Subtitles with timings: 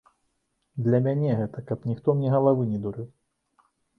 [0.87, 3.07] Для мяне гэта, каб ніхто мне галавы не дурыў.